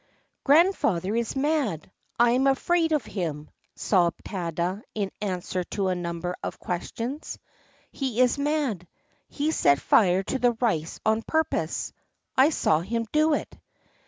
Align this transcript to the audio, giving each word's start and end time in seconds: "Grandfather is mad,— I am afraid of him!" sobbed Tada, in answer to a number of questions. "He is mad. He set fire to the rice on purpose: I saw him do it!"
"Grandfather 0.45 1.15
is 1.15 1.35
mad,— 1.35 1.91
I 2.19 2.31
am 2.31 2.47
afraid 2.47 2.91
of 2.91 3.05
him!" 3.05 3.51
sobbed 3.75 4.23
Tada, 4.25 4.81
in 4.95 5.11
answer 5.21 5.63
to 5.65 5.89
a 5.89 5.93
number 5.95 6.35
of 6.41 6.57
questions. 6.57 7.37
"He 7.91 8.19
is 8.19 8.39
mad. 8.39 8.87
He 9.27 9.51
set 9.51 9.79
fire 9.79 10.23
to 10.23 10.39
the 10.39 10.53
rice 10.53 10.99
on 11.05 11.21
purpose: 11.21 11.93
I 12.35 12.49
saw 12.49 12.79
him 12.79 13.05
do 13.11 13.35
it!" 13.35 13.55